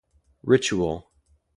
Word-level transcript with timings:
Ritual. 0.41 1.11